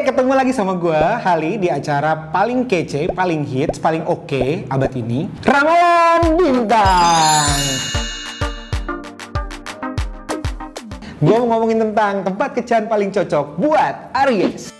Ketemu 0.00 0.32
lagi 0.32 0.56
sama 0.56 0.80
gue, 0.80 0.96
Hali, 0.96 1.60
di 1.60 1.68
acara 1.68 2.32
paling 2.32 2.64
kece, 2.64 3.12
paling 3.12 3.44
hits, 3.44 3.76
paling 3.76 4.00
oke 4.08 4.64
abad 4.72 4.92
ini. 4.96 5.28
Ramalan 5.44 6.40
Bintang! 6.40 7.52
Gue 11.20 11.36
mau 11.36 11.52
ngomongin 11.52 11.84
tentang 11.84 12.24
tempat 12.24 12.56
kecan 12.56 12.88
paling 12.88 13.12
cocok 13.12 13.60
buat 13.60 13.94
Aries. 14.24 14.79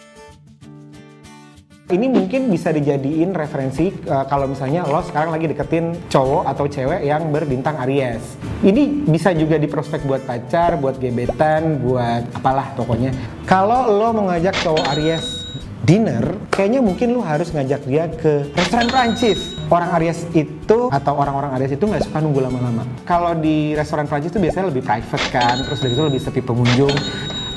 Ini 1.91 2.07
mungkin 2.07 2.55
bisa 2.55 2.71
dijadiin 2.71 3.35
referensi 3.35 3.91
uh, 4.07 4.23
kalau 4.31 4.47
misalnya 4.47 4.87
lo 4.87 5.03
sekarang 5.03 5.35
lagi 5.35 5.51
deketin 5.51 5.99
cowok 6.07 6.47
atau 6.47 6.71
cewek 6.71 7.03
yang 7.03 7.35
berbintang 7.35 7.75
Aries. 7.83 8.39
Ini 8.63 9.11
bisa 9.11 9.35
juga 9.35 9.59
diprospek 9.59 10.07
buat 10.07 10.23
pacar, 10.23 10.79
buat 10.79 11.03
gebetan, 11.03 11.83
buat 11.83 12.31
apalah 12.31 12.71
pokoknya. 12.79 13.11
Kalau 13.43 13.91
lo 13.91 14.15
mau 14.15 14.31
ngajak 14.31 14.55
cowok 14.63 14.87
Aries 14.95 15.51
dinner, 15.83 16.23
kayaknya 16.55 16.79
mungkin 16.79 17.11
lo 17.11 17.27
harus 17.27 17.51
ngajak 17.51 17.83
dia 17.83 18.07
ke 18.07 18.47
restoran 18.55 18.87
Prancis. 18.87 19.59
Orang 19.67 19.91
Aries 19.99 20.23
itu 20.31 20.79
atau 20.95 21.15
orang-orang 21.19 21.59
Aries 21.59 21.75
itu 21.75 21.83
nggak 21.91 22.07
suka 22.07 22.23
nunggu 22.23 22.39
lama-lama. 22.39 22.87
Kalau 23.03 23.35
di 23.35 23.75
restoran 23.75 24.07
Prancis 24.07 24.31
itu 24.31 24.39
biasanya 24.39 24.71
lebih 24.71 24.87
private 24.87 25.27
kan, 25.35 25.59
terus 25.67 25.83
dari 25.83 25.99
itu 25.99 26.05
lebih 26.07 26.23
sepi 26.23 26.39
pengunjung. 26.39 26.95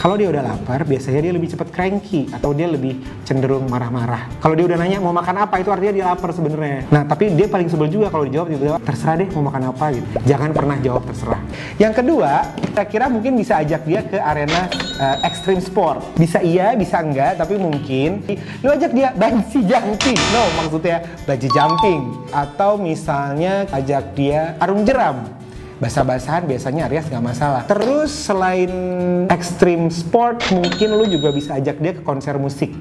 Kalau 0.04 0.20
dia 0.20 0.28
udah 0.36 0.44
lapar, 0.44 0.84
biasanya 0.84 1.24
dia 1.24 1.32
lebih 1.32 1.56
cepat 1.56 1.72
cranky 1.72 2.28
atau 2.28 2.52
dia 2.52 2.68
lebih 2.68 3.00
cenderung 3.24 3.72
marah-marah. 3.72 4.28
Kalau 4.44 4.52
dia 4.52 4.68
udah 4.68 4.76
nanya 4.76 5.00
mau 5.00 5.16
makan 5.16 5.48
apa, 5.48 5.64
itu 5.64 5.72
artinya 5.72 5.96
dia 5.96 6.06
lapar 6.12 6.36
sebenarnya. 6.36 6.84
Nah, 6.92 7.08
tapi 7.08 7.32
dia 7.32 7.48
paling 7.48 7.72
sebel 7.72 7.88
juga 7.88 8.12
kalau 8.12 8.28
dijawab 8.28 8.52
tiba-tiba 8.52 8.84
terserah 8.84 9.16
deh 9.24 9.32
mau 9.32 9.48
makan 9.48 9.72
apa 9.72 9.96
gitu. 9.96 10.08
Jangan 10.28 10.52
pernah 10.52 10.76
jawab 10.84 11.08
terserah. 11.08 11.40
Yang 11.80 12.04
kedua, 12.04 12.52
kita 12.68 12.84
kira 12.84 13.06
mungkin 13.08 13.40
bisa 13.40 13.64
ajak 13.64 13.88
dia 13.88 14.04
ke 14.04 14.20
arena 14.20 14.68
uh, 15.00 15.24
extreme 15.24 15.64
sport. 15.64 16.04
Bisa 16.20 16.44
iya, 16.44 16.76
bisa 16.76 17.00
enggak, 17.00 17.40
tapi 17.40 17.56
mungkin 17.56 18.28
lu 18.60 18.76
ajak 18.76 18.92
dia 18.92 19.16
bungee 19.16 19.64
jumping. 19.64 20.20
No, 20.36 20.44
maksudnya 20.60 21.08
bungee 21.24 21.48
jumping 21.48 22.02
atau 22.36 22.76
misalnya 22.76 23.72
ajak 23.72 24.12
dia 24.20 24.60
arung 24.60 24.84
jeram 24.84 25.43
basah-basahan 25.84 26.48
biasanya 26.48 26.88
Aries 26.88 27.12
nggak 27.12 27.26
masalah. 27.36 27.62
Terus 27.68 28.16
selain 28.16 28.72
extreme 29.28 29.92
sport, 29.92 30.40
mungkin 30.56 30.96
lu 30.96 31.04
juga 31.12 31.36
bisa 31.36 31.60
ajak 31.60 31.84
dia 31.84 31.94
ke 32.00 32.02
konser 32.08 32.40
musik. 32.40 32.72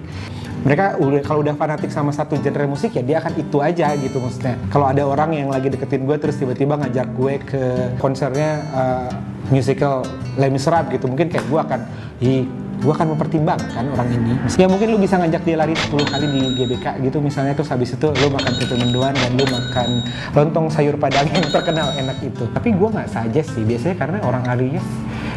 Mereka 0.62 1.02
kalau 1.26 1.42
udah 1.42 1.58
fanatik 1.58 1.90
sama 1.90 2.14
satu 2.14 2.38
genre 2.38 2.70
musik 2.70 2.94
ya 2.94 3.02
dia 3.02 3.18
akan 3.18 3.34
itu 3.34 3.58
aja 3.58 3.98
gitu 3.98 4.22
maksudnya. 4.22 4.54
Kalau 4.70 4.86
ada 4.86 5.02
orang 5.02 5.34
yang 5.34 5.50
lagi 5.50 5.66
deketin 5.66 6.06
gue 6.06 6.14
terus 6.22 6.38
tiba-tiba 6.38 6.78
ngajak 6.78 7.08
gue 7.18 7.34
ke 7.42 7.62
konsernya 7.98 8.62
uh, 8.70 9.10
musical 9.50 10.06
Les 10.38 10.54
Miserables 10.54 10.94
gitu, 10.94 11.10
mungkin 11.10 11.26
kayak 11.34 11.50
gue 11.50 11.60
akan, 11.60 11.80
hi 12.22 12.46
gue 12.82 12.92
akan 12.92 13.14
mempertimbangkan 13.14 13.84
orang 13.94 14.08
ini. 14.10 14.34
Ya 14.58 14.66
mungkin 14.66 14.90
lu 14.90 14.98
bisa 14.98 15.16
ngajak 15.16 15.42
dia 15.46 15.56
lari 15.56 15.72
10 15.78 15.94
kali 16.02 16.26
di 16.26 16.42
GBK 16.58 16.98
gitu 17.06 17.22
misalnya 17.22 17.54
terus 17.54 17.70
habis 17.70 17.94
itu 17.94 18.06
lu 18.10 18.26
makan 18.34 18.52
soto 18.58 18.74
mendoan 18.74 19.14
dan 19.14 19.30
lu 19.38 19.46
makan 19.46 19.88
lontong 20.34 20.66
sayur 20.68 20.98
padang 20.98 21.30
yang 21.30 21.46
terkenal 21.48 21.94
enak 21.94 22.18
itu. 22.20 22.44
Tapi 22.50 22.74
gue 22.74 22.88
nggak 22.90 23.08
saja 23.08 23.40
sih 23.40 23.62
biasanya 23.62 23.96
karena 23.96 24.18
orang 24.26 24.44
Aries 24.58 24.84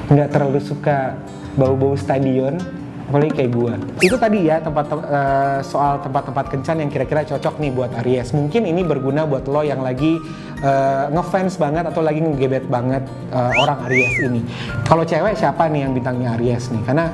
nggak 0.09 0.29
terlalu 0.33 0.59
suka 0.61 1.17
bau-bau 1.55 1.93
stadion 1.95 2.57
apalagi 3.05 3.31
kayak 3.37 3.51
gue 3.53 3.73
itu 4.01 4.17
tadi 4.17 4.49
ya 4.49 4.57
tempat 4.57 4.89
uh, 4.89 5.61
soal 5.61 6.01
tempat-tempat 6.01 6.45
kencan 6.49 6.81
yang 6.81 6.89
kira-kira 6.89 7.21
cocok 7.21 7.61
nih 7.61 7.69
buat 7.69 7.91
Aries 8.01 8.33
mungkin 8.33 8.65
ini 8.65 8.81
berguna 8.81 9.29
buat 9.29 9.45
lo 9.45 9.61
yang 9.61 9.85
lagi 9.85 10.17
uh, 10.65 11.13
ngefans 11.13 11.61
banget 11.61 11.85
atau 11.85 12.01
lagi 12.01 12.25
ngegebet 12.25 12.65
banget 12.65 13.05
uh, 13.29 13.53
orang 13.61 13.85
Aries 13.85 14.15
ini 14.25 14.41
kalau 14.89 15.05
cewek 15.05 15.37
siapa 15.37 15.69
nih 15.69 15.85
yang 15.85 15.93
bintangnya 15.93 16.33
Aries 16.33 16.73
nih 16.73 16.81
karena 16.81 17.13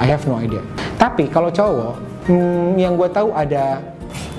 I 0.00 0.06
have 0.08 0.24
no 0.24 0.38
idea 0.38 0.62
tapi 0.96 1.28
kalau 1.28 1.50
cowok 1.50 1.94
hmm, 2.30 2.78
yang 2.78 2.94
gue 2.96 3.08
tahu 3.10 3.34
ada 3.34 3.82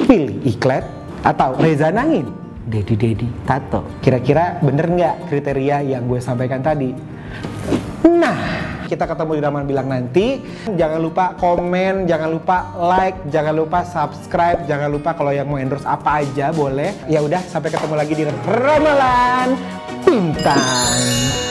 Pilih 0.05 0.41
Iklet 0.47 0.85
atau 1.21 1.53
Reza 1.59 1.93
Nangin 1.93 2.29
Dedi 2.65 2.95
Dedi 2.95 3.27
Tato 3.43 3.85
kira-kira 3.99 4.57
bener 4.63 4.89
nggak 4.89 5.15
kriteria 5.29 5.83
yang 5.83 6.07
gue 6.07 6.19
sampaikan 6.23 6.63
tadi 6.63 6.93
nah 8.07 8.63
kita 8.93 9.09
ketemu 9.09 9.31
di 9.33 9.41
Raman 9.41 9.65
Bilang 9.65 9.87
nanti. 9.89 10.37
Jangan 10.69 10.99
lupa 11.01 11.33
komen, 11.33 12.05
jangan 12.05 12.29
lupa 12.29 12.57
like, 12.77 13.17
jangan 13.33 13.57
lupa 13.57 13.81
subscribe, 13.81 14.69
jangan 14.69 14.93
lupa 14.93 15.17
kalau 15.17 15.33
yang 15.33 15.49
mau 15.49 15.57
endorse 15.57 15.87
apa 15.89 16.21
aja 16.21 16.53
boleh. 16.53 16.93
Ya 17.09 17.25
udah, 17.25 17.41
sampai 17.41 17.73
ketemu 17.73 17.95
lagi 17.97 18.13
di 18.13 18.23
Ramalan 18.29 19.57
Bintang. 20.05 21.42